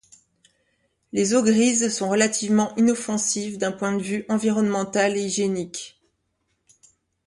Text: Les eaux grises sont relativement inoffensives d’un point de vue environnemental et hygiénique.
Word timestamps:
Les 1.11 1.35
eaux 1.35 1.43
grises 1.43 1.93
sont 1.95 2.09
relativement 2.09 2.75
inoffensives 2.75 3.59
d’un 3.59 3.71
point 3.71 3.93
de 3.95 4.01
vue 4.01 4.25
environnemental 4.29 5.15
et 5.15 5.25
hygiénique. 5.25 6.01